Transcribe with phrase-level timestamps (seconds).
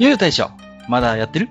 [0.00, 0.50] ゆう大将、
[0.88, 1.48] まだやってる？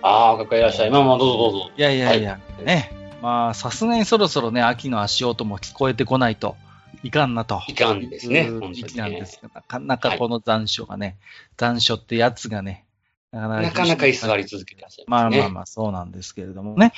[0.00, 0.90] ああ、かっこいらっしゃい。
[0.90, 1.70] まあまあ、どうぞどうぞ。
[1.76, 2.90] いやいやいや、ね。
[3.20, 6.56] まあ、さすがにそろそろね、秋の足音も聞こえてこないと
[7.02, 7.60] いかんなと。
[7.68, 9.10] いかんですね、時期なん。
[9.10, 11.18] ですが、なかなかこの残暑がね、
[11.58, 12.86] 残暑ってやつがね、
[13.30, 15.38] なかなかなか居座り続けてらっしゃいますね。
[15.38, 16.92] まあまあまあ、そうなんですけれどもね。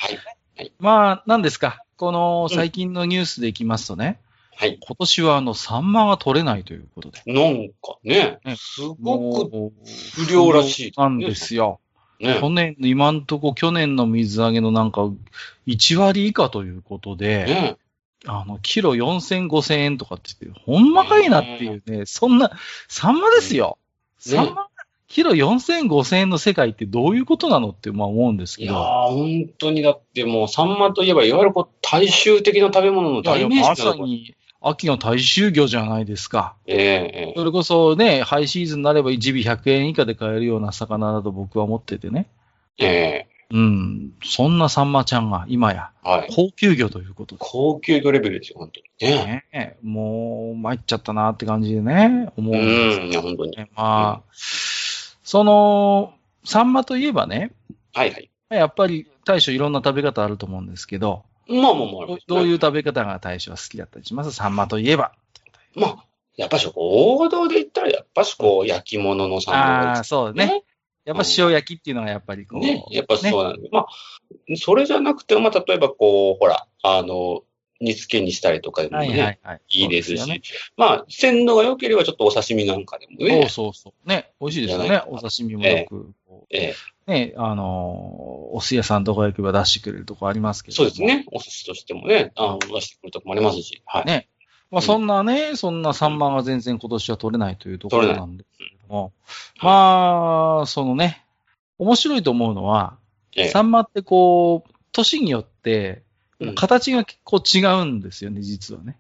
[0.56, 0.72] はい。
[0.78, 1.82] まあ、なんですか？
[1.96, 4.20] この最近のニュースでいきますとね、
[4.56, 4.78] はい。
[4.80, 7.22] 今年はあの、サンマが取れないということで。
[7.26, 9.72] なんかね、ねすごく
[10.14, 11.80] 不良らしいなんですよ。
[12.20, 12.38] ね。
[12.40, 15.10] 去年、今んとこ去年の水揚げのなんか、
[15.66, 17.76] 1割以下ということで、ね。
[18.26, 22.52] あの、キロ4000、5000円とかって言って、ほんまかいなっていうね、そんな、
[22.88, 23.78] サンマですよ。
[24.26, 24.68] ねサンマ、
[25.08, 28.72] キロ4000、5000円の世界ってどういうことなのってまあ思うんですけど。
[28.72, 34.34] いやー、本当にだってもう、サンマといえば、いわゆるこう、大衆的な食べ物の代名詞なのさに、
[34.66, 36.54] 秋の大衆魚じゃないですか。
[36.66, 42.26] ええええそれこそね、ハイシーズンになれば1尾100円以下で買えるような魚だと僕は思っててね。
[42.78, 44.12] ええうん。
[44.24, 46.28] そんなサンマちゃんが今やはい。
[46.34, 47.38] 高級魚ということで。
[47.40, 49.12] 高級魚レベルですよ、本当に。
[49.12, 49.44] ね。
[49.52, 53.56] ねもう、参っちゃったなって感じでね、思ううんですん、いや、本当に。
[53.56, 53.68] ね。
[53.76, 57.52] まあ、その、サンマといえばね、
[57.92, 58.30] はいはい。
[58.48, 64.32] やっぱり大将いろんな食べ方あると思うんですけど、まあまあまあどどういう食べ方が大将は好きだったりします？
[64.32, 65.12] サンマといえば。
[65.74, 66.04] まあ、
[66.36, 70.62] やっぱし王道で言ったら、やっぱしこう、焼き物のサンマああー、がそうね。
[71.04, 72.60] やっぱ塩焼きっていうのはやっぱりこう。
[72.60, 73.86] ね、やっぱねそうなんで、まあ、
[74.56, 77.42] それじゃなくても、まあ、例えばこう、ほら、あの、
[77.80, 79.60] 煮付けにしたりとかでもはね、いはいはい。
[79.68, 80.40] いいですし、ね
[80.76, 84.08] まあ、鮮度が良ければちょっとお刺身なんかでもそうね、そうそう。
[84.08, 84.84] ね、美味しいですよ。
[84.84, 86.14] ねお刺身もよく。
[86.26, 86.74] こええう
[87.06, 90.76] ね、あのーお寿屋さんとか行けば出してくれるとこありますけど。
[90.76, 91.02] そうです。
[91.02, 94.04] ね、お寿司としてもね、あの、出してくるとこもありますし、はい。
[94.04, 94.28] ね
[94.70, 99.12] まあそんなね、そんなサンマが全然今年は取れないというところなんですけれども、
[99.60, 101.24] まあ、そのね、
[101.78, 102.96] 面白いと思うのは、
[103.36, 106.04] ええサンマってこう、年によって
[106.40, 108.98] うん、形が結構違うんですよね、実はね。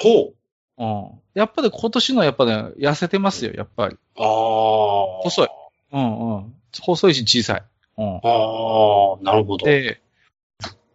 [0.00, 0.34] ほう。
[0.78, 1.10] うん。
[1.34, 3.96] やっぱり今年のやっぱね、痩せてますよ、やっぱり。
[4.16, 4.24] ああ。
[5.22, 5.48] 細い。
[5.92, 6.54] うんうん。
[6.80, 7.62] 細いし小さい。
[7.98, 8.16] うん。
[8.16, 9.66] ああ、なるほど。
[9.66, 10.00] で、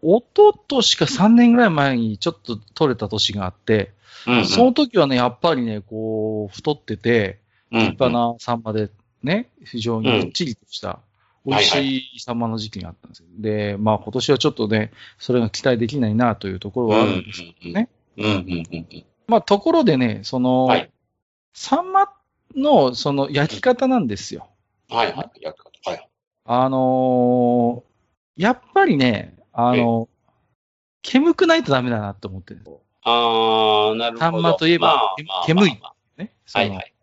[0.01, 3.93] おととしか3年ぐらい前にちょっと取れた年があって、
[4.27, 7.39] うんうん、その時はね、やっぱりね、こう、太ってて、
[7.71, 8.89] 立派なサンマで
[9.23, 10.99] ね、非常にっちりとした、
[11.45, 13.25] 美味しいサンマの時期があったんですよ。
[13.39, 17.89] で、まあ今年はちょっとね、それが期待できないなというところはあるんですけどね。
[18.17, 18.41] うんうんうん
[18.73, 19.05] うん。
[19.27, 20.89] まあところでね、その、はい
[21.53, 22.09] サンマ
[22.55, 24.47] のその焼き方なんですよ。
[24.91, 25.31] はいはい。
[25.85, 26.09] はい。
[26.45, 27.91] あのー
[28.37, 30.07] やっぱりね、あの
[31.01, 32.61] 煙くないとダメだなと思ってる
[33.03, 34.19] ああ、なるほど。
[34.19, 34.97] サンマといえばまあ
[35.27, 36.31] まあ煙いまあね。
[36.53, 36.93] はいはい。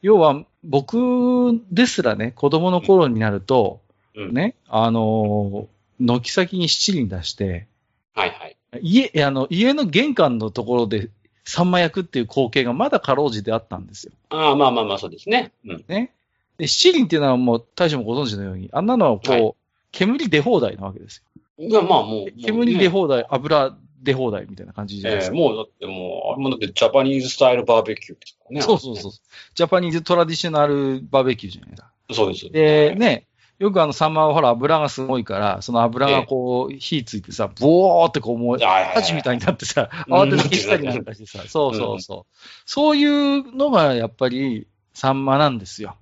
[0.00, 3.80] 要は、僕ですらね、子供の頃になると、
[4.14, 7.66] うんね、あのー軒先に七輪出して、
[8.14, 8.56] はいはい。
[8.80, 11.10] 家、あの、家の玄関のところで、
[11.44, 14.12] サンマ焼くっていう光景がまだかろうじてあったんですよ。
[14.28, 15.52] ああ、まあまあまあ、そうですね。
[15.64, 15.84] うん。
[15.88, 16.12] ね。
[16.58, 19.54] で、七輪っていうのはもう、大将もご存知のように、あんなのはこう、はい
[19.92, 21.24] 煙出放題なわけです
[21.58, 21.66] よ。
[21.66, 22.42] いや、まあもう。
[22.42, 25.36] 煙出ね放題、油出放題みたいな感じじゃないですか。
[25.36, 28.62] ええもうだってもう、あれもだってジャパニーズスタイルバーベキューですからね。
[28.62, 29.12] そうそうそう。
[29.54, 31.92] ジャパニーズトラディショナルバーベキューじゃないですか。
[32.10, 32.14] う。
[32.14, 32.50] そうです。
[32.50, 33.26] で、ね、
[33.58, 42.36] よくあのサンマはほら油がすごいから、その油がこう火ついてさ、ボーってこうもう、火事みたいになってさ、うん慌てて消したりなんかしてさ、そうそうそう。
[42.66, 45.96] そういうのがやっぱりサンマなんですよ。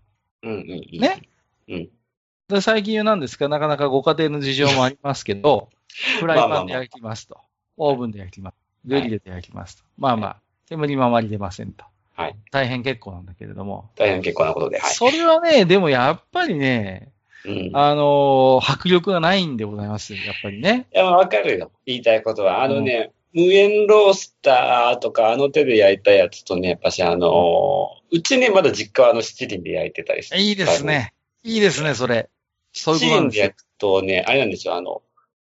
[0.47, 1.01] うんうんうん。
[1.01, 1.23] ね？
[1.69, 1.89] うん。
[2.49, 3.49] で最近は何ですか？
[3.49, 5.69] なかなかご家庭の事情もありますけど、
[6.21, 7.39] フライパンで焼きますと。
[7.77, 8.55] オーブンで焼きます。
[8.87, 9.85] グリルで焼きますと。
[9.99, 10.37] まあまあ、
[10.69, 11.85] 煙もあまり出ませんと。
[12.15, 12.37] はい。
[12.51, 13.91] 大変結構なんだけれども。
[13.97, 14.79] 大変結構なことで。
[14.79, 14.91] はい。
[14.95, 17.13] それはね、でもやっぱりね、
[17.45, 17.71] うん。
[17.75, 20.87] あのー迫力がないんでございますよ、やっぱりね。
[20.95, 21.71] いや、わかるよ。
[21.85, 22.63] 言いたいことは。
[22.63, 30.39] あのね、無塩ロースターとか、あの手で焼いたやつとね、やっぱしあのーうちね、まだ実家はあの七輪で焼いてたりして。
[30.39, 30.85] いいです。
[30.85, 31.13] ね。
[31.43, 32.31] いいですね、それ。
[32.73, 33.45] そういう七ことなんですよ。
[33.45, 35.03] 輪で焼くとね、あれなんですよ、あの、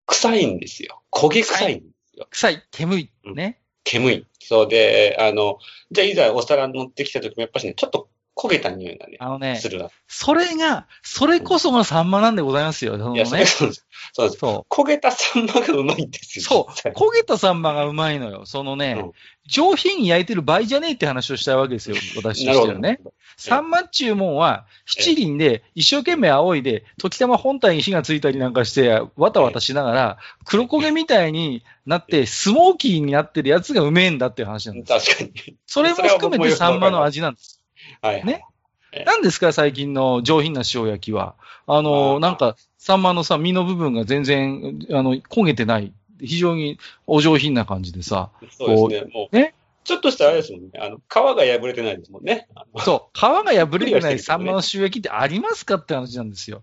[0.06, 1.02] 臭いんですよ。
[1.10, 2.26] 焦げ臭いんですよ。
[2.30, 3.60] 臭い、煙い、ね。
[3.84, 4.26] 煙い。
[4.40, 5.58] そうで、あの、
[5.90, 9.90] じゃあいざお皿乗ってきた時もやっぱしね、ちょっと焦げた匂いがね、あのねす、るな。
[10.08, 12.98] それが、それこそがサンマなんでございますよ。
[12.98, 13.46] そのいや、それね。
[13.46, 13.86] そうです。
[14.12, 14.38] そうです。
[14.38, 16.42] そ焦げたサンマがうまいんですう。
[16.42, 16.66] よ。
[16.72, 16.92] そう。
[16.92, 18.44] 焦げたサンマがうまいのよ。
[18.46, 19.12] そのね、うん
[19.46, 21.96] 上品に焼いてる場合じゃねえって話をしたいわけですよ。
[22.16, 23.00] 私としてはね。。
[23.36, 35.12] サンマっちゅうもんは、七輪で一生懸命仰いで、時たま本体に火がついたりなんかして、わたわたしながら、黒焦げみたいになって、スモーキーになってるやつがうめえんだっていう話なんです。
[35.14, 35.56] 確かに。
[35.66, 37.60] それも含めてサンマの味なんです。
[38.02, 38.24] はい。
[38.24, 38.44] ね
[38.92, 41.34] え何ですか、最近の上品な塩焼きは？
[41.66, 45.92] あの、まあなんか、サンマのさ、身の部分が全然、あの、焦げてない。
[46.20, 46.78] 非常に
[47.08, 48.30] お上品な感じでさ。
[48.56, 49.12] そうですね。
[49.12, 49.54] もう、ね？
[49.82, 50.70] ちょっとしたあれですもんね。
[50.78, 52.48] あの、皮が破れてないですもんね。
[52.78, 56.62] そう、皮が破れてないサンマの塩焼きってありますかって話なんですよ。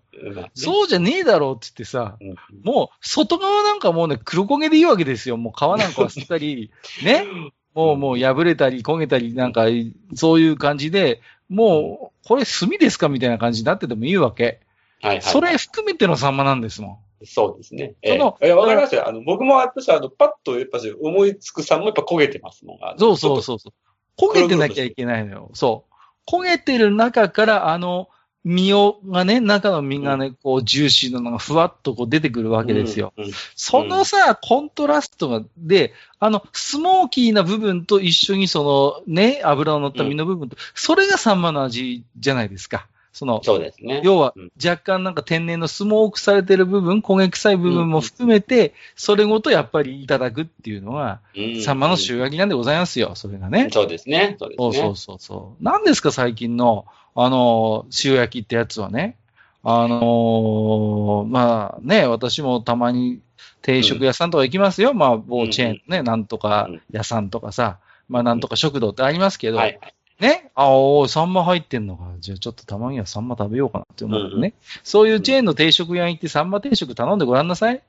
[0.56, 5.38] そうじゃねえだろうって言ってさ、うんもう、外側なんかもうね、黒焦げでいいわけですよ。
[5.38, 6.72] もう皮なんかはすったり、
[7.04, 7.26] ね？
[7.74, 9.66] もう、もう破れたり焦げたりなんか、
[10.14, 14.60] そういう感じで、もう、これ炭ですかみたいな感じになっててもいいわけ。
[15.02, 15.22] はいはい。
[15.22, 17.96] それ含めてのサンマなんですもそうですね。
[18.04, 19.08] そのええ、わかりますよ。
[19.08, 22.78] あの、僕も私は、あの、パッと、やっぱし思いつくさんもやっぱ焦げてますもん。
[22.98, 23.74] そうそうそうそう？
[24.18, 25.52] 焦げてなきゃいけないのよ。
[25.54, 26.30] そう。
[26.30, 28.10] 焦げてる中から、あの、
[28.44, 33.14] 身をがね、中の身がね、こう、ジューシーなのがふわっとこう出てくるわとけですよ。。
[33.18, 42.88] うんうんそのさ、コントラストが、で、あの、スモーキーな部分と一緒にその、ね、油の乗った身の部分と、それがサンマの味じゃないですか。
[43.14, 44.02] その、そうですね。
[44.04, 53.70] 要はうん、若干なんか天然のスモークされてる部分、焦げ臭い部分も含めて、それごとやっぱりいただくっていうのが、うんサンマの塩焼きなんでございますよ、それがね。
[53.72, 54.38] そうですね。
[54.40, 54.70] そうですね。
[54.70, 55.64] そうそうそうそう。
[55.64, 56.86] 何ですか、最近の、
[57.16, 59.18] あの、塩焼きってやつはね。
[59.64, 63.22] あのーまあね、私もたまに
[63.62, 64.94] 定食屋さんとか行きますよ。
[64.94, 67.78] まあ、某チェーンね、なんとか屋さんとかさ、
[68.10, 69.80] まあ、なんとか食堂ってありますけど、はい。
[70.20, 72.04] ね、あおーサンマ入ってんのか。
[72.20, 74.54] じゃあちょっとたまにはサンマ食べようかなって思ってね。
[74.84, 77.82] そういうチェーンの定食屋に行ってサンマ定食頼んでごらんなさい。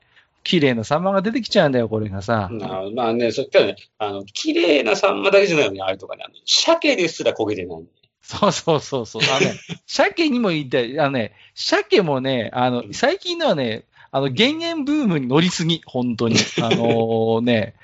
[0.45, 2.49] 綺麗なサンマが出てきちゃうんだよ、これがさ。
[2.51, 6.25] まあまあね、そただね、あの、綺麗なサンマだけじゃないよね、あれとかね。
[6.27, 7.83] あの鮭ですら焦げてない。
[8.23, 9.23] そうそうそうそう。
[9.31, 9.55] あのね、
[9.87, 10.99] 鮭にも言いたい。
[10.99, 16.37] あのね、鮭もね、あの、最近のはね、あの、減塩ブームに乗りすぎ、本当に。
[16.63, 17.75] あの ね、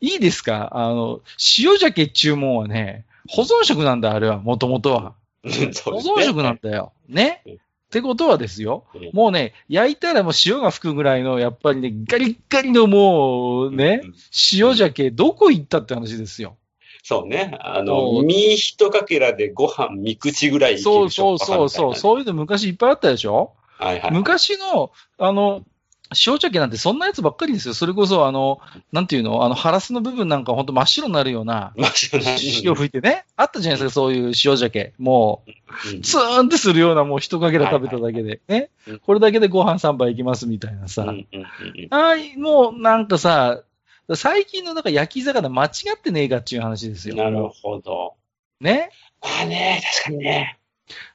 [0.00, 0.70] いいですか？
[0.72, 1.20] あの、
[1.58, 5.14] 塩鮭っちゅうもんはね、保存食なんだ、あれは、もともとは。
[5.44, 5.50] 保
[5.92, 6.92] 保存食なんだよ。
[7.08, 7.42] ね？
[7.46, 7.56] うんっ
[7.94, 9.10] てことはですようん。
[9.12, 14.14] もうね、焼いたらもう塩が吹くぐらいの、やっぱりね、ガリッガリのもうね、うん
[14.52, 16.56] 塩鮭、どこ行ったって話ですよ。
[17.06, 17.54] そうね。
[17.60, 21.94] あその、う身一かけらでご飯三口ぐらいいそうそうそうそう。
[21.94, 23.52] そういうの昔いっぱいあったでしょ？
[23.78, 24.10] はいはい。
[24.10, 25.62] 昔の、あの、
[26.26, 27.74] 塩鮭なんてそんなやつばっかりですよ。
[27.74, 28.58] それこそ、あの、
[28.90, 29.44] なんていうの？
[29.44, 32.20] あの、ハラスの部分なんかほんと真っ白になるような、マジで
[32.64, 33.26] 塩吹いてね。
[33.36, 34.94] あったじゃないですか、そういう塩鮭。
[34.96, 38.40] もうツーンってするような、もう一かけら食べただけで。
[38.48, 38.70] ね？
[38.88, 38.98] うん。
[39.00, 41.04] これだけでご飯3杯いきますみたいなさ。
[41.90, 43.62] はい、もうなんかさ、
[44.14, 47.16] 最近のなんか焼き魚間違ってねえかっていう話ですよ。
[47.16, 48.14] なるほど。
[48.60, 48.90] ね？
[49.22, 50.58] まあね、確かにね。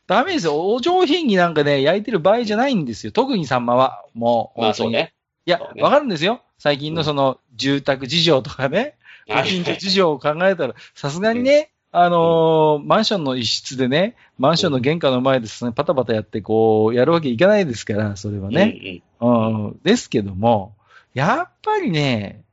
[0.07, 0.73] ダメですよ。
[0.73, 3.11] お上品になんかね、焼いてる場合じゃないんですよ。
[3.11, 4.03] 特にサンマは。
[4.15, 4.61] もう。
[4.61, 5.13] まあそうね。
[5.45, 6.41] いやそう、ねわかるんですよ。
[6.57, 8.95] 最近のその、住宅事情とかね、
[9.27, 19.01] ごはい近所事情を考えたら、さすがにね、あのーマンションの一室でね、マンションの玄関の前ですね、パタパタやってこう、やるわけいかないですから、それはね。
[19.21, 20.75] うん、ですけども、
[21.13, 22.43] やっぱりね、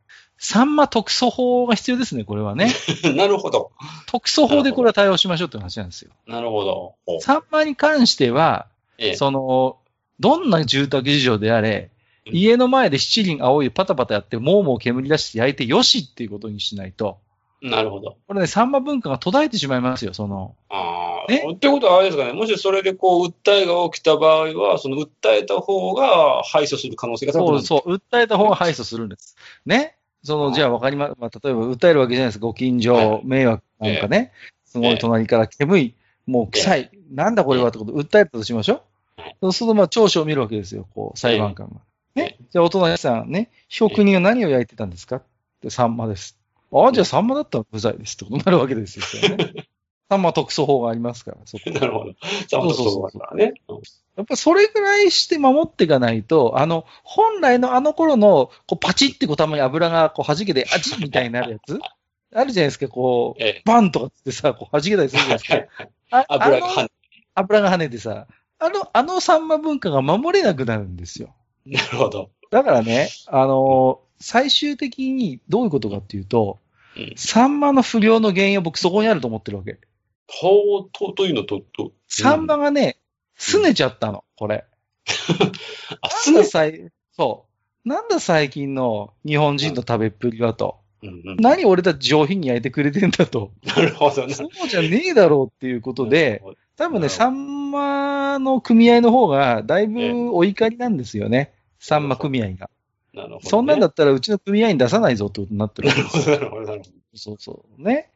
[0.48, 2.72] サンマ特措法が必要ですね、これはね。
[3.16, 3.72] なるほど。
[4.06, 6.12] 特措法でこれは対応しましょうって話なんですよ。
[6.28, 7.18] なるほど。
[7.18, 9.78] サンマに関しては、ええその、
[10.20, 11.90] どんな住宅事情であれ、
[12.26, 17.18] うん家の前で七輪青いパタパタやって、もうもう煙出して焼いてよしっていうことにしないと、
[17.62, 18.16] なるほど。
[18.26, 20.54] これね、サンマ文化が途絶えてしまいますよ、その。
[20.68, 21.32] ああ。
[21.32, 22.32] ねってことはあれですかね。
[22.32, 27.62] もしそれでこう、訴えが起きた場合は、その訴えた方が敗訴する可能性が高くなる。
[27.62, 29.36] そうそう、訴えた方が敗訴するんです。
[29.64, 29.95] ね？
[30.26, 32.46] その、じゃあわかりま、まあ、例えば訴えるわけじゃないですか。
[32.46, 34.32] ご近所、迷惑なんかね。
[34.64, 35.94] すごい隣から煙い、
[36.26, 38.82] もう臭い、なんだこれはってこと、訴えたとしましょ
[39.18, 39.36] うはい。
[39.40, 41.76] そうすると、まあ、聴取を見るわけですよ、こう、裁判官が。
[42.16, 42.36] えね。
[42.50, 45.16] じゃあ、お隣さんね、被告人が何を焼いてたんですか？
[45.16, 45.22] っ
[45.62, 46.38] て、サンマです。
[46.72, 49.36] ああ、じゃあサンマだったら無罪ですってことになるわけですよ。
[49.36, 49.52] ね
[50.08, 51.70] サンマ特措法がありますから、そこ。
[51.70, 52.12] なるほど。
[52.48, 53.54] さあ、そうそうそうそうだからね。
[53.68, 53.80] うん
[54.16, 61.78] やっぱそれぐらいして守っていかないと、あの、本来のあの頃の、こう、パチってこう、たまに油がこう弾けて、あちっみたいになるやつ
[62.34, 63.62] あるじゃないですか、こう、ええ。
[63.66, 66.24] バンとかってさ、こう、弾けたりするじゃないですか。
[66.28, 66.90] 油が跳ね
[67.34, 68.26] 油が跳ねてさ、
[68.58, 71.34] あの、あのサンマ文化が守れなくなるんですよ。
[71.66, 72.30] なるほど。
[72.50, 76.58] だからね、あのー最終的にどういうことかっていうと、
[76.96, 79.78] うんサンマの不良の原因は僕そこにあると思ってるわけ。
[80.26, 81.92] とう、とうというのと、と。
[82.08, 82.98] サンマがね、
[83.38, 84.64] 拗ねちゃったの、これ。
[86.00, 86.38] あ、すね。
[86.38, 87.46] ださい、そ
[87.84, 87.88] う。
[87.88, 90.78] なんだ最近の日本人の食べっぷりはと。
[91.02, 93.52] うんうん何俺たち上品に焼いてくれてんだと。
[93.64, 94.34] なるほどな。
[94.34, 96.42] そうじゃねえだろうっていうことで、
[96.76, 101.52] 多分ね、サンマの組合の方がだいぶお怒りなんですよね。
[101.78, 102.70] サンマ組合が。
[103.12, 103.40] なるほどね。
[103.44, 106.18] そんなんだったらうちの組合に出さないぞってことになってるなるほ
[106.60, 106.90] ど、なるほど。
[107.14, 107.82] そうそう。
[107.82, 108.10] ね。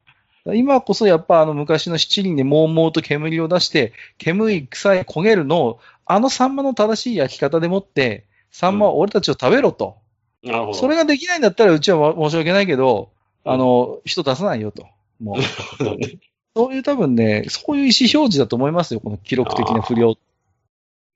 [0.46, 9.96] 今こそやっぱあの昔の七輪でもうもうと煙を出して、煙い臭い焦げるのを、あのサンマの正しい焼き方でもって、サンマは俺たちを食べろと。
[10.42, 10.74] なるほど。
[10.74, 13.10] それができないんだったらうちは申し訳ないけど、
[13.44, 14.86] あの、人出さないよと。
[15.20, 15.36] もう。
[15.38, 16.18] なるほどね。
[16.56, 20.16] そういう多分ね、そういう意思表示だと思いますよ、この記録的な不良。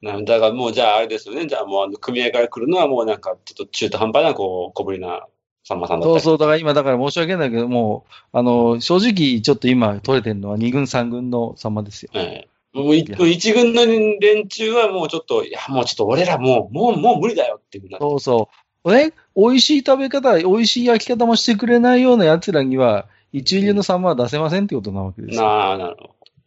[0.00, 1.46] なんだからもうじゃああれですよね。
[1.46, 5.26] じゃあもうあの組合から来るのはもうなんかちょっと中途半端なこう小ぶりな
[5.64, 6.20] さんまさんだったり。
[6.20, 12.10] そうそう、だから今、だから申し訳ないけど、もう、あの、正直ちょっと今取れてるのは2軍3軍の様ですよ。
[12.14, 18.48] ええもういもう一軍の連中はもうちょっと、いや、もうちょっと俺らもう、もう、もう無理だよっていうそうそ
[18.84, 18.92] う。
[18.92, 25.42] ね、美味しい食べ方、美味しい焼き方もしてくれないような奴らには、一流のサンマは出せませんってことなわけですよ。
[25.42, 25.96] なあ、なる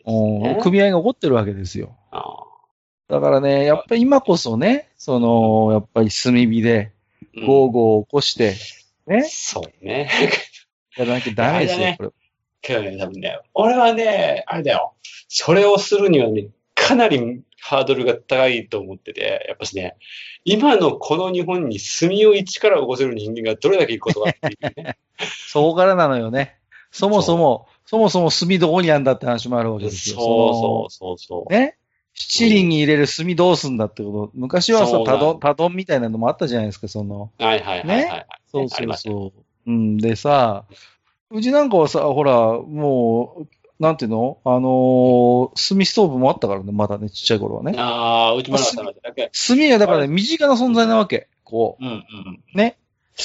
[0.04, 1.96] ほうんね組合が怒ってるわけですよ。
[2.12, 2.18] ど。
[2.18, 2.44] あ
[3.10, 6.92] だからね、やっぱり今こそね、その、やっぱり炭火で、
[7.38, 8.56] あゴーゴー起こして、
[9.08, 10.10] ね、そうね。
[10.98, 12.10] やらなきゃダメですよこれ。
[12.62, 14.94] けどね、多分ね、俺はね、あれだよ。
[15.30, 19.96] それをするにはね、かなりハードルが高いと思ってて、やっぱしね、
[20.46, 24.98] 今のこの日本に炭を一から起こせる人間がどれだけいることかっていうね。
[25.48, 26.56] そこからなのよね。
[26.92, 30.16] そもそも、そもそも炭どこにあんだって話もあるわけですよ。
[30.18, 31.54] そうそうそうそう。
[31.54, 31.78] ね。
[32.14, 34.32] 七輪に入れる炭どうすんだってこと。
[34.34, 37.32] 昔はさそう、なのたどん、たどんみたいなのもあったじゃないですか、その。
[37.38, 39.72] はいはいはいはい、はいそうそうそう。
[39.72, 39.98] うん。
[39.98, 40.66] でさ、
[41.30, 43.48] うちなんかはさ、ほら、もう、
[43.80, 44.40] なんていうの？
[44.44, 47.76] あのー炭ストーブもあったからね、まだね、ちっちゃい頃はね。
[47.78, 49.14] ああ、うちもなかった。
[49.14, 51.28] 炭がだからね、身近な存在なわけ。
[51.44, 52.58] こうんうんう。
[52.58, 52.78] ね？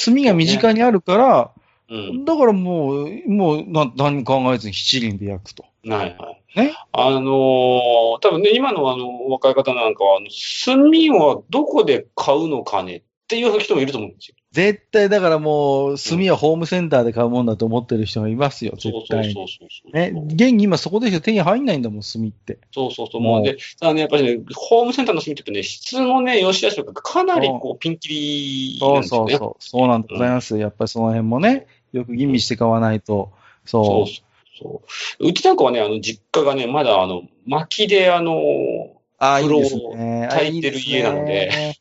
[0.05, 1.51] 炭が身近にあるから、
[1.89, 1.97] うん。
[1.97, 2.25] うん。
[2.25, 5.65] だからもう、もう、な何も考えずに七輪で焼くと。
[5.87, 6.59] はいはい。
[6.59, 6.73] ね？
[6.91, 10.19] あのー多分ね、今のあの、若い方なんかは、
[10.65, 14.35] 炭はどこで買うのかねっていう人もいると思うんですよ。
[14.51, 19.33] 絶対だからもう、炭はホームセンターで買うもんだと思ってる人がいますよ、絶対に。
[19.33, 19.91] そうそうそうそう。
[19.91, 20.13] ね。
[20.27, 22.59] 現に今そこでしか手に入んないんだもん、炭って。
[22.71, 23.21] そうそうそう。
[23.21, 29.31] もうで、ただね、やっぱりね、ホームセンターの炭ってね、質のね、良し悪しとかかなりこう、ピンキリなそうんですよね。
[29.31, 29.63] そうそう。
[29.63, 30.57] そうなんでございます。
[30.57, 33.31] やっぱりその辺もね、よく吟味して買わないと。
[33.65, 34.23] そうそそう
[34.59, 34.81] そ
[35.19, 35.27] う。
[35.27, 39.03] うちなんかはね、あの、実家がね、まだあの、薪であの、う。
[39.17, 40.27] ああ、いいですね。
[40.29, 41.75] 炊いてる家なので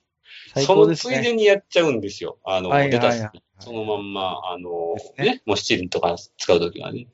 [0.57, 0.95] ね最その。
[0.95, 2.39] ついでにやっちゃうんですよ。
[2.45, 3.43] あの、はいレタスはいはい。
[3.59, 7.07] そのまんま、あのねね、もう七輪とか使うときはね。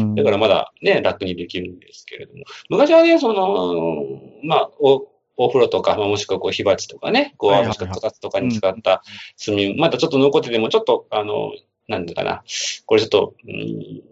[0.00, 0.14] うん。
[0.14, 2.44] だからまだね、楽にできるんですけれども。
[2.68, 9.02] 昔はね、その、まあ、お、お風呂とか、まあ、もしくはこう火鉢とかね、こう、はいはいはいもしくはこたつとかに使った
[9.44, 11.52] 炭、まだちょっと残ってても、ちょっと、あの、
[11.88, 12.42] なんだかな、
[12.86, 14.02] これちょっと、うん、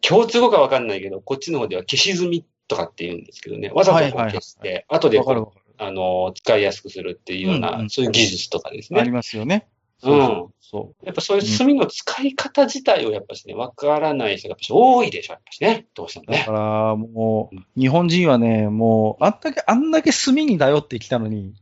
[0.00, 5.63] 共通語かわかんないけど、こっちの方では消し炭とかって言うんですけどね、わざとこう消して、後でこうわかるわかる。
[5.78, 9.10] あの、使いやすくするっていうような、うんうんそういう技術とかですありね。
[9.12, 9.66] ますよね。
[10.02, 10.46] うん。
[10.60, 15.86] そやっぱそういう炭の使い方自体をやっぱしね、わからない人がやっぱし多いでしょ、やっぱしね。
[15.94, 16.32] どうしてもう。
[16.32, 16.52] だねか。
[16.52, 21.54] ら、もう、日本人はね、もう、あんだけ、あんだけ炭に頼ってきたのに、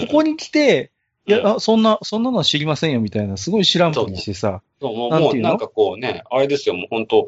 [0.00, 0.92] ここに来て、
[1.26, 5.48] いや、あそんな、そんなのは知りませんよ、みたいな、すごい知らんぷりしてさ、そうもう、なんていうの？
[5.50, 7.26] もうなんかこうね、あれですよ、もう本当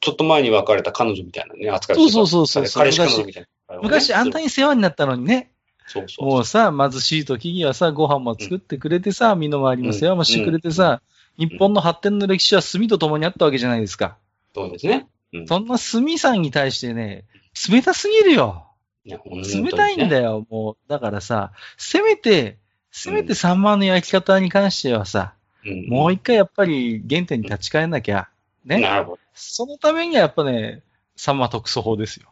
[0.00, 4.44] ちょっと前に別れた彼女みたいなね、扱いそうそうそうそう彼氏彼女みたいな、昔あんたに。
[4.44, 5.50] に世話になったのにね、
[5.88, 6.28] そうそう。
[6.28, 11.00] もうさ、貧しい時にはさ、ご飯も作ってくれてさ、身の回りの世話もしてくれてさ、
[11.38, 14.16] 日本の発展の歴史は炭と共にあったわけじゃないですか。
[14.54, 15.06] そうですね。
[15.32, 17.24] うんそんな炭さんに対してね、
[17.70, 18.66] 冷たすぎるよ。
[19.04, 20.76] 冷たいんだよ、もう。
[20.88, 22.58] だからさ、せめて、
[22.90, 28.28] せめてサンマの焼き方に関してはさ、うんもう一回やっぱり原点に立ち返んなきゃ。
[28.64, 28.80] ね。
[28.80, 29.18] なるほど。
[29.34, 30.82] そのためにはやっぱね、
[31.16, 32.28] サンマ特措法ですよ。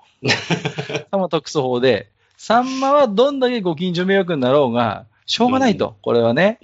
[1.10, 5.96] サンマ特措法で、サンマはどんだけご近所迷惑になろうが、しょうがないと。
[6.02, 6.58] これはね、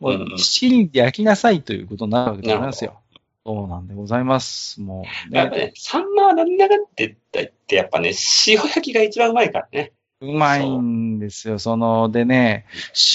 [0.00, 0.10] も。
[0.10, 3.00] うんう七輪で焼きなさいということになるわけでございますよ。
[3.46, 4.80] そうなんでございます。
[4.80, 5.38] もうね。
[5.38, 8.12] やっぱね、サンマはなんだかって言って、やっぱね、
[8.46, 9.92] 塩焼きが一番うまいからね。
[10.20, 11.58] うまいんですよ。
[11.58, 12.66] その、でね、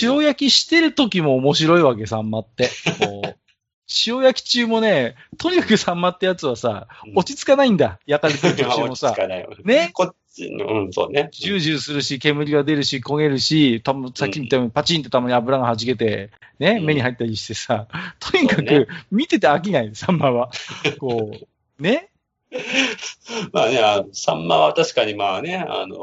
[0.01, 2.69] 塩焼きしてる時も面白いわけ、サンマって。
[4.07, 7.99] 塩焼き中もね、とにかくサンマってやつはさ、落ち着かないんだ。
[8.05, 9.17] 焼かれてる途中も 落ちさ着。
[9.17, 11.29] かないよねこっうん、そうね。
[11.31, 17.87] ジュージューするし、煙が出るし、焦げるし、たまさっき言ったようにパチンってたまに油が弾けて、ね、うん目に入ったりしてさ、
[18.19, 20.49] とにかく見てて飽きない、サンマは。
[20.99, 21.31] こ
[21.79, 22.09] う、ね。
[23.51, 25.97] まあね、あのサンマは確かにまあね、あの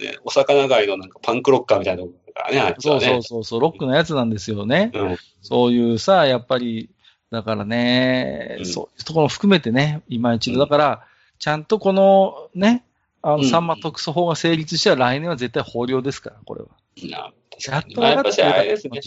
[0.00, 3.00] ね、お魚街のなんかパンクロッカーみたいなところからね、そう。
[3.00, 4.90] そうそうそう、ロックのやつなんですよね。
[4.94, 5.16] うん。
[5.42, 6.90] そういうさ、やっぱり、
[7.30, 11.06] だからね、うんそういうところも含めてね、今一度、うんだから、
[11.38, 12.84] ちゃんとこのね、
[13.24, 16.68] あの、うんサンマ特措法が成立したら来年は絶対法領ですから、これは。
[17.08, 19.00] な確やっと分かってあれですね。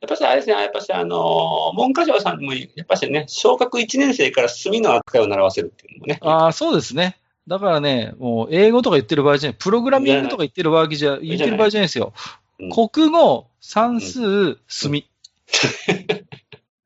[0.00, 6.18] やっぱしあれですね、やっぱしあの、文科省さんにも、やっぱしね、小学1年生から墨の扱いを習わせるっていうのもね。
[6.20, 7.16] ああ、そうですね。
[7.46, 12.12] だからね、もう英語とか言ってる場合じゃない、プログラミングとか言ってる場合じゃ、言ってる場合じゃないですよ。
[12.16, 12.38] うん
[12.70, 15.08] 国語、算数、墨。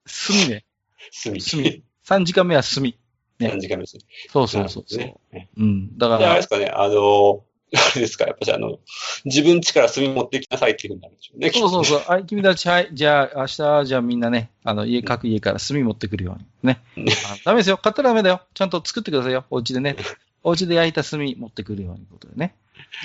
[0.04, 0.64] 墨 ね。
[1.10, 1.40] 墨。
[1.40, 1.82] 墨。
[2.06, 2.98] 3時間目は墨。
[3.42, 4.02] ね何時間目ですね。
[4.30, 5.16] そうそうそうそう、ね。
[5.32, 5.98] ねうん。
[5.98, 7.44] だかで、あれでら、すかね、あの、
[7.74, 8.78] あれですか、やっぱしあの、
[9.24, 11.50] 自分家から墨持ってきなさいっていうふうになるんでしょうね。
[11.50, 12.00] そうそうそう。
[12.06, 16.46] はい、君たち、はい、じゃあ、明日、じゃあみんなね、あの、家、各家から炭持ってくるように。
[16.62, 16.82] ね。
[17.44, 17.78] ダメですよ。
[17.78, 18.42] 買ったらダメだよ。
[18.52, 19.46] ちゃんと作ってくださいよ。
[19.50, 19.96] お家でね。
[20.44, 22.54] お家で焼いた炭持ってくるようにことでね。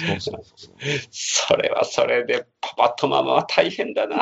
[0.06, 0.76] そうそうそうそう。
[1.12, 4.20] それはそれで、パパとママは大変だな。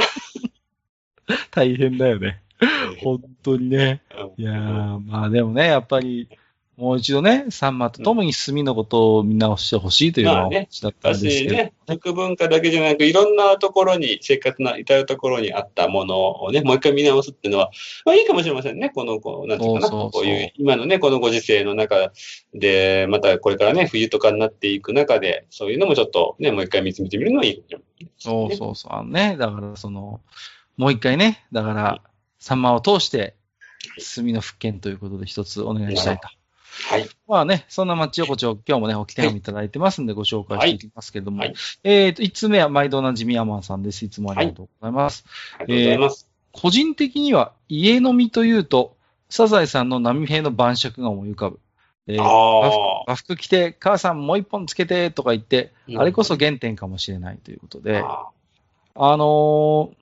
[1.49, 2.41] 大変だよね。
[3.01, 4.01] 本当にね。
[4.37, 6.29] うんいやー、まあでもね、やっぱり、
[6.77, 17.71] もう一度ね、サンマと共に炭のことを見直してほしいというのをまあねだったんですけど、私ね、食文化だけじゃなく、いろんなところに、生活の至るところにあったものをね、もう一回見直すっていうのは、
[18.05, 18.89] まあいいかもしれませんね。
[18.89, 22.11] この、こう、なんていうかな、こういう、今のね、このご時世の中
[22.53, 28.33] で、またこれからね、冬とかになっていく中で、そういうのもちょっとね、もう一回見つめてみるのはいいかもいですね。
[28.33, 28.93] そうそうそう。
[28.93, 30.19] あのね、だからその、
[30.75, 32.01] もう一回ね、だから、
[32.39, 33.35] サンマを通して、
[34.15, 36.27] 炭の復権ということで一つお願いしたいと。
[36.89, 37.07] はい。
[37.27, 44.03] まあね、そんなマッチ横丁、今日もね、おき手紙いただいてますんで、ご紹介していきますけれども、はいはいえっ、と、1つ目は毎度おなじみアマンさんです。
[44.03, 45.25] いつもありがとうございます。
[45.57, 46.29] ありがとうございます。
[46.51, 48.97] 個人的には、家飲みというと、
[49.29, 51.59] サザエさんの波平の晩酌が思い浮かぶ。
[52.07, 56.01] えー和服あ和服着て、母さんもう一本つけてとか言って、あ。
[56.01, 58.27] あれこそ原点かもしれないということで、あ
[58.95, 59.95] あのー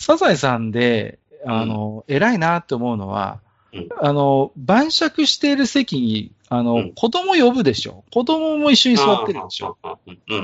[0.00, 1.18] サザエさんで、
[1.50, 3.40] あのー偉いなって思うのは、
[3.72, 9.76] うんあのー晩酌している席に、あのーうん子供呼ぶでしょ子供も一緒に座ってるでしょ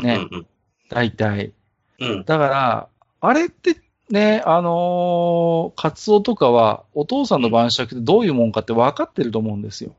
[0.02, 0.46] ねうん
[0.88, 1.52] 大体。
[2.00, 2.24] うんうん。
[2.24, 2.88] だから、
[3.20, 3.76] あれって
[4.10, 9.94] ね、あのーカツオとかは、お父さんの晩酌ってどういうもんかって分かってると思うんですよ。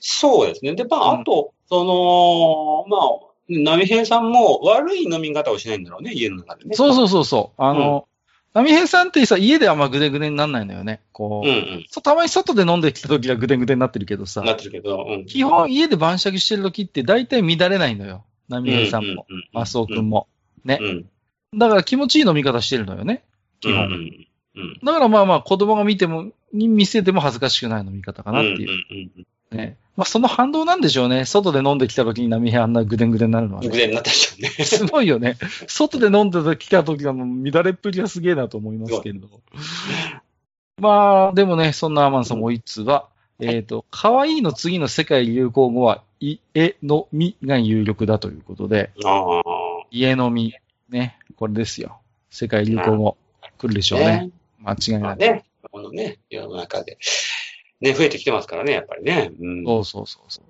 [0.00, 0.74] そうですね。
[0.74, 6.74] で、まあ、うんあと、その、まあ、波平さんも悪い飲み方をしないんだろうね、家の中でね。
[6.74, 7.62] そうそうそうそう。
[7.62, 8.06] あの、
[8.52, 11.00] 波平さんってさ、家であんまグデグデにならないのよね。
[11.12, 11.86] こう、うんうん。
[11.88, 15.26] そうたまに外で飲んできた時はグデグデになってるけどさ、なってるけど、うん。
[15.26, 18.24] 基本家で晩酌してる時って大体乱れないのよ。
[18.48, 20.26] 波平さんも、マスオくんも。
[20.64, 20.88] ねうん。
[20.88, 20.90] う
[21.56, 21.58] ん。
[21.58, 23.22] だから気持ちいい飲み方してるのよね。
[23.60, 23.86] 基本。
[23.86, 24.78] うんうんうん。
[24.82, 29.26] だからまあまあ子供が見ても、に見せても恥ずかしくない飲み方かなっていう。
[29.52, 29.76] うんうんね。
[29.96, 31.24] まあその反動なんでしょうね。
[31.24, 33.66] 外で飲んできた時に波平あんなグデングデンになるのはうん。
[33.66, 34.48] ね、偶然になったでしょうね。
[34.64, 35.36] すごいよね。
[35.66, 39.40] 外で飲んできた時の乱れっぷりがすげえなと思いますけれども。
[40.78, 43.08] まあ、でもね、そんなアマンさんもう一つは、
[43.38, 49.42] えっ、と、可愛いの次の世界流行語は、い、え、のみが有力だということで、ああ。
[49.90, 50.54] 家飲み、
[50.88, 52.00] ね、これですよ。
[52.30, 53.16] 世界流行語、
[53.58, 54.06] 来るでしょうね。
[54.06, 54.30] ね。
[54.62, 55.00] 間違いない。
[55.02, 56.98] まあね、このね、世の中で。
[57.80, 59.32] ね、増えてきてますからね、やっぱりね。
[59.40, 59.64] うん。
[59.64, 60.44] そうそうそうそう。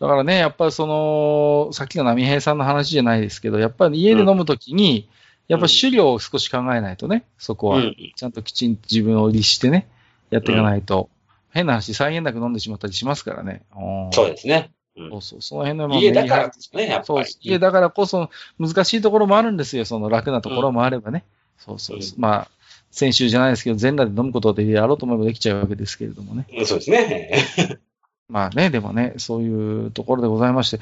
[0.00, 5.08] だからね、やっぱりその、さっきの波平さんの話じゃないですけど、やっぱり家で飲むときに、
[5.46, 7.78] やっぱ狩猟を少し考えないとね、そこは。
[7.78, 7.96] うん。
[8.16, 9.88] ちゃんときちんと自分を律してね、
[10.30, 11.10] やっていかないと、
[11.50, 13.62] 変な話、際限なく飲んでしまったりしますからね。
[13.76, 14.72] うんそうですね。
[14.96, 17.36] うんそうそう、その辺のまあ家だからメですね、やっそうぱり。
[17.40, 19.84] 家だからこそ難しいところもあるんですよ。
[19.84, 21.24] その楽なところもあればね。
[21.58, 21.94] そうそ。
[21.94, 22.48] うまあ、
[22.94, 26.46] 先週じゃないですけど、全裸で飲むことでやろうと思えばできちゃうわけですけれどもね。
[26.56, 27.80] うんそうですね。
[28.28, 30.78] まあね、でもね、そういうところでございまして。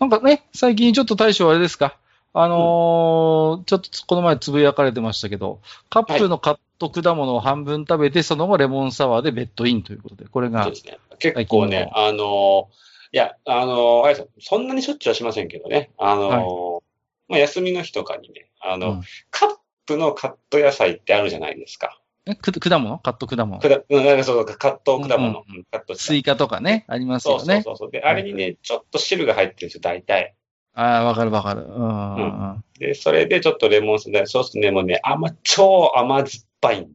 [0.00, 1.96] なんかね、最近ちょっと大将あれですか？
[2.34, 5.60] あのーちょっとこの前つぶやかれてましたけど、
[5.90, 10.98] カップのカット果物を半分食べて、その後レモンサワーでベッドインということで、これがそうで、すね。
[11.18, 12.70] 結構ね、あの、
[13.12, 16.82] いや、あの、あれそんなにしょっちゅうはしませんけどね、あの、
[17.28, 19.50] まあ、休みの日とかにね、あの、うんカッ
[19.86, 21.98] プのカット野菜ってあるじゃないですか。
[22.24, 22.98] えく果物？
[22.98, 25.40] カット果物くだうんなんかそうカット果物。
[25.40, 27.62] ううんカットスイカとかね、ありますそうそうよね。
[27.62, 27.90] そうそう。
[27.90, 30.36] で、あれにね、ちょっと汁が入ってるんですよ、大体。
[30.74, 31.62] ああ、わかるわかる。
[31.62, 32.64] うんうんうん。
[32.78, 36.88] で、それでちょっとレモンスで、そうすね、もうね、甘、超甘酸っぱい。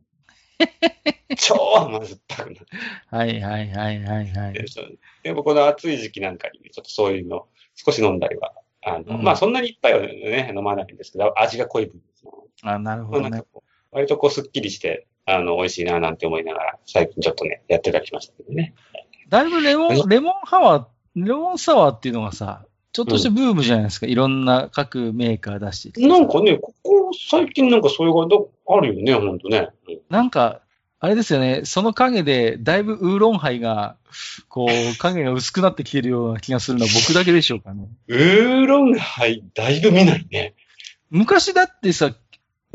[1.38, 2.68] 超甘酸っぱくなる。
[3.10, 4.54] はいはいはいはいはい。
[4.54, 4.66] で
[5.24, 12.32] でもこの暑い時期なんかにね、ちょっとそういうの少し飲んだりは、あの、うんまあそんなにいっぱいはね、飲まないんですけど、味が濃い分ですね
[12.64, 13.44] あなるほどね
[13.92, 18.74] 割とこうスッキリして、あの、美味しいななんて思いながら、最近ちょっとね、やってたりしましたけどね。
[19.30, 24.08] だいぶレモン、レモンハワー、レモンサワーっていうのがさ、ちょっとしたブームじゃないですか。
[24.08, 28.26] いろんな各メーカー出しててなんかね、ここ最近なんかそういうが
[28.68, 29.70] あるよね、ほんとね。
[29.88, 30.62] うんなんか、
[31.00, 33.98] あれですよね、その影で、だいぶウーロンハイが、
[34.50, 37.88] こう、影が薄くなってきてるような気がするのは僕だけでしょうかね。
[38.08, 40.56] ウーロンハイ、だいぶ見ないね。
[41.12, 42.12] 昔だってさ、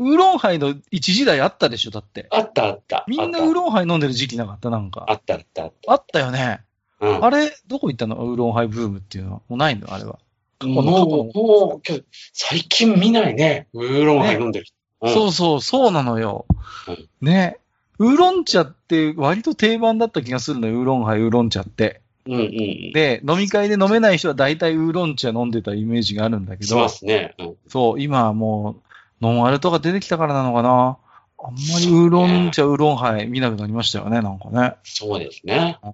[0.03, 2.27] ウーロンハイの一時代あったでしょ、だって。
[2.29, 3.05] あったあった。
[3.07, 5.05] みんなウーロンハイ飲んでる時期なかった、なんか。
[5.07, 6.61] あったあったあっあったよね。
[6.99, 7.07] た。
[7.07, 8.15] うんあれ、どこ行ったの？
[8.17, 9.33] ウーロンハイブームっていうの？
[9.33, 9.41] は。
[9.49, 9.93] もうないの？
[9.93, 10.19] あれは。
[10.63, 13.67] もう、もう、最近見ないね。
[13.73, 14.75] ウーロンハイ飲んでる人。
[14.75, 16.45] うんそうそう、そうなのよ
[16.87, 17.09] うん。
[17.19, 17.59] ね。
[17.99, 21.99] ウーロン茶って割と定番だった気がするのよ、ウーロンハイ、ウーロン茶って。
[22.25, 22.47] うんうんうん。
[22.93, 27.35] で、飲み会で飲めない人は大体ウーロン茶飲んでたイメージがあるんだけどしま、すね。
[27.37, 28.92] うんそう、今はもう、
[29.23, 30.97] ノンアルとか出てきたからなのかな。
[31.39, 34.75] あんまりウーロン茶、ウーロンハイ見なくなりましたよね、なんかね。
[34.83, 35.79] そうですね。
[35.83, 35.93] うん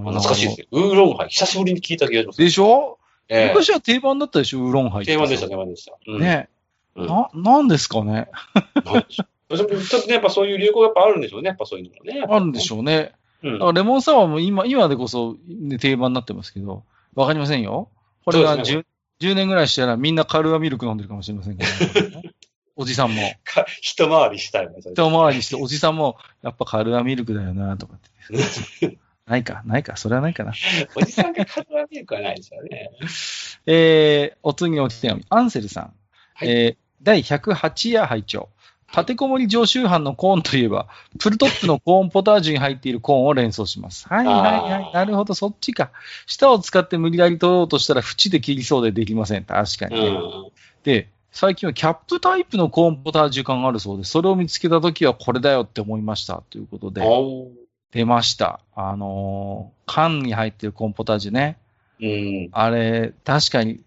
[0.00, 0.66] 懐かしいですね。
[0.72, 2.40] ウーロンハイ、久しぶりに聞いた気がします。
[2.40, 5.92] でしょ、ええ昔は定番だったでしょ、ウーロンハイ定番でした、定番でした。
[6.06, 6.20] うん。
[6.20, 6.48] ね。
[6.96, 8.28] うんな、なんですかね。
[8.84, 9.74] ちょっと
[10.08, 11.48] ね、やっぱそういう流行がやっぱあるんでしょうね。
[11.48, 12.26] やっぱそういうのもね。
[12.28, 13.12] あるんでしょうね。
[13.42, 13.48] う。
[13.48, 16.82] うんレモンサワーも今、今でこそ、ね、定番になってますけど、
[17.14, 17.88] わかりませんよ。
[18.24, 18.84] これがそうです 10,
[19.20, 22.27] 10年ぐらいしたらみんなカルアミルク飲んでるかもしれませんから、ね、
[22.78, 23.20] おじさんも。
[23.44, 27.98] か一回りしたいね、それ一回りして、おじさんも、やっぱカルアミルクだよな、とかっ
[28.80, 28.98] て。
[29.26, 30.54] ないか、ないか、それはないかな。
[30.94, 32.90] おじさんがカルアミルクはないですよね。
[33.66, 35.92] えー、お次のお手紙、アンセルさん。
[36.34, 38.48] はいえー、第108夜拝聴
[38.92, 40.88] 立てこもり常習犯のコーンといえば、
[41.18, 44.08] プルトップのコーンポタージュに入っているコーンを連想します。
[44.08, 44.36] はいはい
[44.72, 45.90] はいなるほど、そっちか。
[46.26, 49.44] 舌を使って無理やり取ろうとしたら縁で切りそうでできません。
[49.44, 50.52] 確かうに。
[50.84, 56.42] で、最近はキャップタイプのコーンポタージュ缶があるそうで、それを見つけたときはこれだよって思いました。
[56.50, 57.02] ということで、
[57.92, 58.60] 出ました。
[58.74, 61.58] あのー缶に入ってるコーンポタージュね。
[62.00, 62.48] うん。
[62.52, 63.80] あれ、確かに、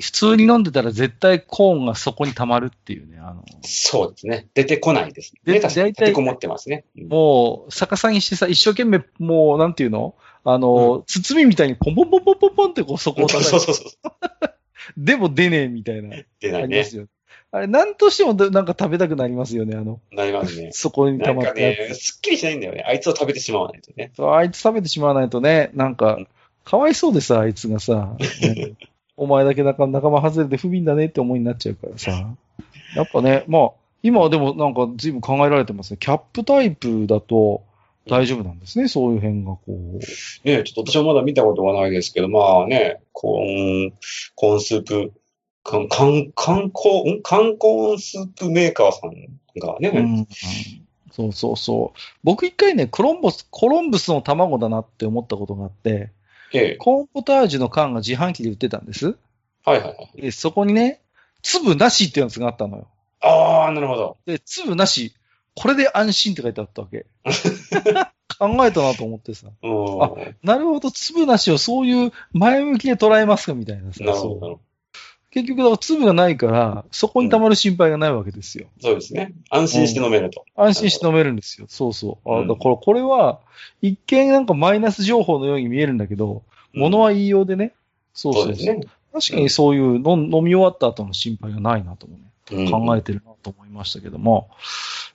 [0.00, 3.18] 普通に飲んでたら絶対コーンがそこに溜まるっていうね。
[3.18, 4.48] あの、そうですね。
[4.54, 5.32] 出てこないです。
[5.44, 6.84] でね、確かに大体立てこもってますね。
[6.96, 10.14] うんもう、逆さにしてさ、一生懸命、もう、なんていうの？
[10.44, 14.50] あの、包みみたいにポンポンポンポンポンポンってこうそこを叩いて、そうそうそう。
[14.96, 16.16] でも出ねえみたいな。
[16.40, 16.96] 出ないねあります。
[16.96, 17.06] よ。
[17.50, 20.70] あれ、なんとしてもだなんか食べたくなりますよね、あの、なりますね。
[20.72, 22.12] そこに溜まったやね、つ。
[22.12, 22.84] すっきりしないんだよね。
[22.86, 24.12] あいつを食べてしまわないとね。
[24.14, 26.28] そうあいつ食べてしまわないとね、なんかうん、
[26.64, 28.72] かわいそうでさ、あいつがさ、ね
[29.16, 32.34] お前だけ仲仲間外れて不憫だねって思いになっちゃうからさ。
[32.94, 33.70] やっぱね、まあ、
[34.02, 35.96] 今はでもなんか随分考えられてますね。
[35.98, 37.62] キャップタイプだと
[38.08, 39.98] 大丈夫なんですね、そういう辺がこう。
[40.48, 43.92] ねちょっと私もまだ見たことがないですけど、まあね、コーン、
[44.34, 45.12] コーンスープ、
[45.62, 47.22] かん、かん、観光、ん？
[47.22, 49.12] 観光スープメーカーさん
[49.60, 50.26] がね、うん
[51.10, 51.98] そうそうそう。
[52.22, 56.12] 僕一回ね、コロンボス、コロンブスの卵だなって思ったことがあって、
[56.52, 59.16] ええ、コーンポタージュの缶が自販機で売ってたんです。
[59.64, 60.22] はいはいはい。
[60.22, 61.00] で、そこにね、
[61.42, 62.88] 粒なしってやつがあったのよ。
[63.20, 64.16] ああ、なるほど。
[64.26, 65.14] で、粒なし、
[65.54, 67.06] これで安心って書いてあったわけ。
[68.38, 69.48] 考えたなと思ってさ。
[69.62, 70.02] うん。
[70.02, 74.04] あなるほど、粒なしをそういう前向きで捉えますかみたいなさ。
[74.04, 74.60] なるほど、
[75.30, 78.68] 結局、粒がないから、そこに溜まる心配がないわけですよ。
[78.80, 78.88] ど。
[78.88, 79.34] そうですね。
[79.50, 80.44] 安心して飲めると。
[80.56, 81.66] 安心して飲めるんですよ。
[81.68, 82.32] そうそう。
[82.32, 83.40] あうんだからこれは、
[83.82, 87.74] 一見なんかマイナス情報のように見えるんだけど、物は言いようでね。
[88.14, 88.54] そうそううそう。
[88.54, 88.86] そですね。
[89.12, 94.48] 確かにそういう飲み終わった後の心配がないなともね、うん考えてるなと思いましたけども、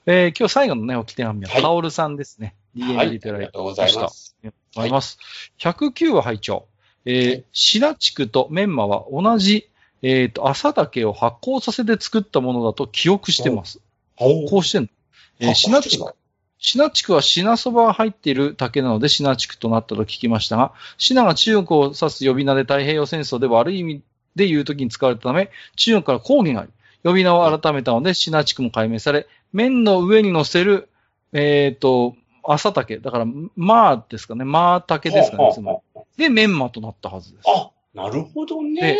[0.06, 1.62] えー今日最後のね、おき手紙は、はい。
[1.62, 2.54] カオルさんですね。
[2.78, 3.10] は DM い。
[3.10, 4.36] でいただいてありがとうございます。
[4.40, 4.90] ありがとうござい。
[4.90, 5.18] ます。
[5.58, 6.66] 109話拝聴
[7.06, 9.68] えー、シナ地区とメンマは同じ、
[10.02, 13.80] えっ、と、朝竹を発酵させて作ったものだと記憶してます。
[14.16, 14.88] おこうしてんの。
[15.40, 16.14] えー、シナ地区。
[16.58, 18.34] シナ地区はシナそばが入ってい。
[18.34, 23.80] る竹なのでシナ地区となったと聞きましたが、シナが中国を指す呼び名で太平洋戦争で悪い。
[23.80, 24.02] 意味
[24.34, 26.70] で言うときに使われたため、中国から抗議があり、
[27.04, 30.90] 呼び名を改めたのでシナ地区も解明され、麺の上に乗せる、
[31.32, 32.98] えっ、と、朝竹。
[32.98, 34.44] だから、まあですかね。
[34.44, 35.50] まあ竹ですかね。
[35.54, 35.78] つまり
[36.18, 37.44] で、メンマとなったはずです。
[37.48, 38.98] あ、なるほどねで。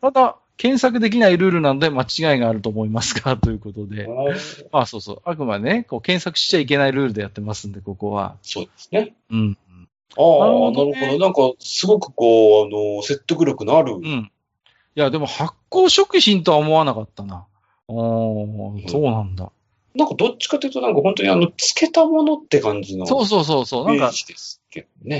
[0.00, 4.08] ただ、検索できないルールなので間違いがあると思いますが、 ということで。
[4.72, 5.22] まあそうそう。
[5.24, 8.36] あくまでね、こう検索しちゃいけないルールでやってますんで、ここは。
[8.42, 9.14] そうですね。
[9.30, 9.58] うん。
[10.18, 11.18] ああ、なるほど。
[11.18, 13.94] なんか、すごくこう、あの、説得力のある。
[13.94, 14.30] うん。
[14.94, 17.46] いや、でも発酵食品とは思わなかったな。
[17.88, 19.50] おー、そうなんだ。
[19.94, 23.06] なんか、どっちかというと、なんか本当にあの、漬けたものって感じの。
[23.06, 23.86] そうそうそうそう。
[23.86, 24.12] なんか。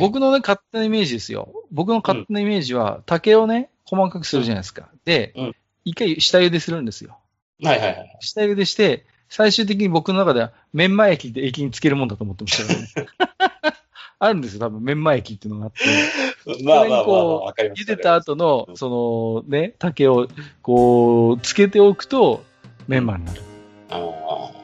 [0.01, 1.53] 僕のね、勝手なイメージですよ。
[1.71, 4.89] 僕の勝手なイメージは、竹をね、細かくするじゃないですか。
[5.05, 7.19] でうん、一回下茹でするんですよ。
[7.63, 8.17] はいはいはい。
[8.21, 13.09] 下茹でして、最終的に僕の中では、メンマ液で液につけるもんだと思ってましたね。
[14.19, 15.85] あるんですよ、多分、メンマ液っていうのがあって。
[16.65, 17.83] まあまあこわかります。
[17.83, 20.29] 茹でた後の、そのね、竹を、
[20.63, 22.45] こう、つけておくと、
[22.87, 23.43] メンマになる。
[23.91, 24.62] あー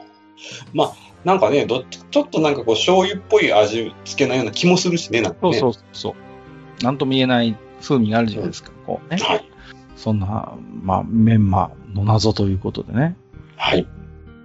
[0.73, 5.59] まあ、なんかね、どっちちょっとなんかこう、醤油っぽい味付けなような気もするしね、なんかね。
[5.59, 6.15] そうそうそ
[6.79, 6.83] う。
[6.83, 9.21] なんとも言えない風味があるじゃないですか、こうね。
[9.21, 9.49] はい。
[9.95, 13.17] そんな、まあ、メンマの謎ということでね。
[13.57, 13.85] はい。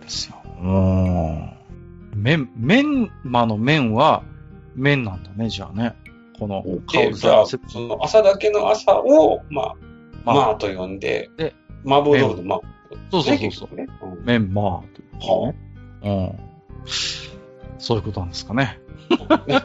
[0.01, 0.37] ですよ。
[0.61, 1.53] うーん。
[2.17, 4.25] メン、メンマの麺は、
[4.75, 5.95] 麺なんだね、じゃあね。
[6.39, 9.75] この、カオで、ルじゃその朝だけの朝を、まあ、
[10.25, 11.55] まあまあと呼んで、で
[11.87, 12.61] 麻婆豆腐のまあ、
[13.11, 13.77] そうそうそうそう。
[13.77, 13.87] ね。
[14.03, 15.64] うんメンマということね。
[16.05, 16.39] うん。
[17.79, 18.79] そういうことなんですかね。
[19.47, 19.63] ね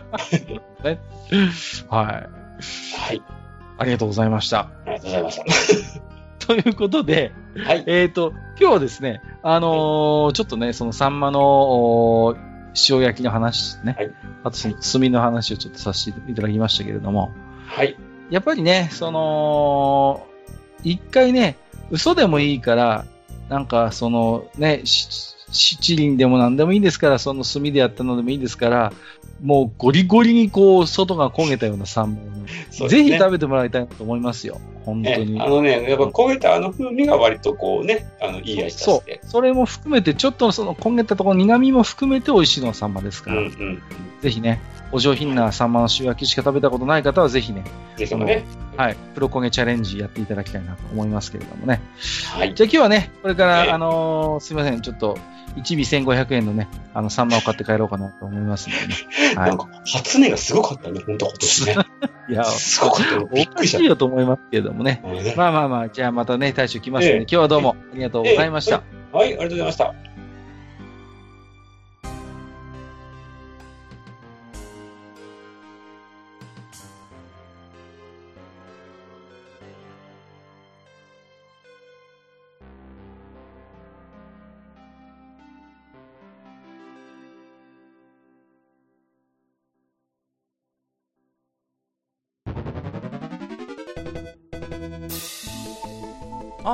[0.83, 0.99] はい。
[1.89, 3.21] はい。
[3.77, 4.69] ありがとうございました。
[4.85, 5.41] ありがとうございまし
[6.45, 7.63] ということで、た。
[7.63, 7.83] はい。
[7.87, 12.35] えっ、と、今日はですね、あのーちょっとね、そのサンマのお
[12.89, 14.11] 塩焼きの話ね、はい
[14.43, 17.31] あとその炭の話をちょっとさせていただきましたけれども、
[17.67, 17.97] はい。
[18.29, 20.25] やっぱりね、その、
[20.83, 21.57] 一回ね、
[21.91, 23.05] 嘘でもいいから、
[23.49, 28.93] なんかそのね、し七輪でも何でもいいですから、その炭でやったのでもいいですから、
[29.41, 34.59] もうゴリゴリにこう、外が焦げたようなサンマをね、ぜひ食べてもらいたいなと思いますよ。
[34.85, 35.41] 本当ねに。
[35.41, 39.27] あのね、やっぱ焦げたあの風味が割とこうね、あの、いい味出そしてう。。
[39.27, 43.81] それも含めて、ちょっとその焦げたところ、苦味も含めて美味しいのがサンマですから、うんうん。
[44.21, 47.63] ぜひね、お上品なサンマの塩焼きしか食べたことない方は、ぜひね、
[47.95, 48.43] ぜひもね。
[48.77, 51.81] はい、プロ焦げチャレンジやっていただきたいなと思いますけれどもね。
[52.33, 52.55] はい。
[52.55, 55.17] じゃあ今日はね、これから、ええあのーすいません、ちょっと、
[55.57, 59.35] 1尾1500円のね、あの、サンマを買って帰ろうかなと思いますんでね。
[59.35, 61.75] はなんか、初音がすごかったね、本当今年ね。
[62.29, 62.31] い。
[62.33, 63.29] いや、すごかったよ。
[63.33, 65.01] びおっくりしかしいよと思いますけれどもね。
[65.03, 65.09] た。
[65.09, 68.83] ねまあまあまあ、じゃあまたね、大将来ますんで、ええ今日はどうもありがとうございました。
[69.11, 70.08] はい、ありがとうございました。